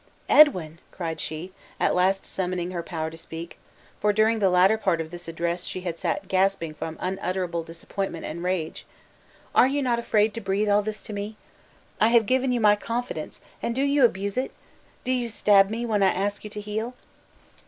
[0.29, 3.59] "Edwin!" cired she, at last summoning power to speak,
[3.99, 8.25] for during the latter part of this address she had sat gasping from unutterable disappointment
[8.25, 8.87] and rage;
[9.53, 11.37] "are you not afraid to breathe all this to me?
[11.99, 14.49] I have given you my confidence and do you abuse it?
[15.03, 16.95] Do you stab me, when I ask you to heal?"